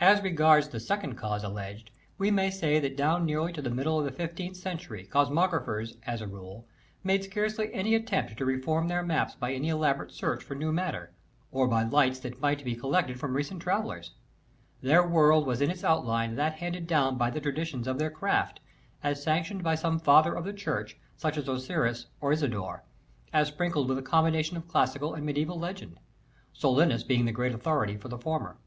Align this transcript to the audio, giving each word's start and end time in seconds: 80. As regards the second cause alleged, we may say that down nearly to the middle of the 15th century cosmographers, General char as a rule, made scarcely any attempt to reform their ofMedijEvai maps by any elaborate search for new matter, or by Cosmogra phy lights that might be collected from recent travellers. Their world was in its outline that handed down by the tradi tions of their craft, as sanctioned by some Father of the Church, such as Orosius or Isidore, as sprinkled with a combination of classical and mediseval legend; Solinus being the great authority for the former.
80. 0.00 0.10
As 0.12 0.22
regards 0.22 0.68
the 0.68 0.80
second 0.80 1.14
cause 1.16 1.42
alleged, 1.42 1.90
we 2.18 2.30
may 2.30 2.50
say 2.50 2.78
that 2.78 2.94
down 2.94 3.24
nearly 3.24 3.54
to 3.54 3.62
the 3.62 3.70
middle 3.70 3.98
of 3.98 4.04
the 4.04 4.10
15th 4.12 4.56
century 4.56 5.06
cosmographers, 5.10 5.92
General 5.94 6.00
char 6.04 6.12
as 6.14 6.20
a 6.20 6.26
rule, 6.26 6.66
made 7.02 7.24
scarcely 7.24 7.72
any 7.72 7.94
attempt 7.94 8.36
to 8.36 8.44
reform 8.44 8.88
their 8.88 9.02
ofMedijEvai 9.02 9.06
maps 9.06 9.34
by 9.34 9.54
any 9.54 9.70
elaborate 9.70 10.12
search 10.12 10.42
for 10.44 10.54
new 10.54 10.70
matter, 10.72 11.14
or 11.50 11.66
by 11.66 11.84
Cosmogra 11.84 11.86
phy 11.86 11.92
lights 11.94 12.18
that 12.18 12.40
might 12.42 12.62
be 12.62 12.76
collected 12.76 13.18
from 13.18 13.34
recent 13.34 13.62
travellers. 13.62 14.10
Their 14.82 15.08
world 15.08 15.46
was 15.46 15.62
in 15.62 15.70
its 15.70 15.84
outline 15.84 16.34
that 16.34 16.56
handed 16.56 16.86
down 16.86 17.16
by 17.16 17.30
the 17.30 17.40
tradi 17.40 17.64
tions 17.64 17.88
of 17.88 17.98
their 17.98 18.10
craft, 18.10 18.60
as 19.02 19.22
sanctioned 19.22 19.62
by 19.64 19.74
some 19.74 19.98
Father 19.98 20.34
of 20.34 20.44
the 20.44 20.52
Church, 20.52 20.98
such 21.16 21.38
as 21.38 21.48
Orosius 21.48 22.08
or 22.20 22.32
Isidore, 22.32 22.84
as 23.32 23.48
sprinkled 23.48 23.88
with 23.88 23.96
a 23.96 24.02
combination 24.02 24.58
of 24.58 24.68
classical 24.68 25.14
and 25.14 25.24
mediseval 25.26 25.58
legend; 25.58 25.98
Solinus 26.52 27.04
being 27.04 27.24
the 27.24 27.32
great 27.32 27.54
authority 27.54 27.96
for 27.96 28.08
the 28.08 28.18
former. 28.18 28.58